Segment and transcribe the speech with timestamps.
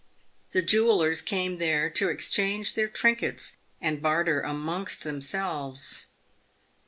[0.51, 6.07] The jewellers came there to exchange their trinkets, and barter amongst themselves.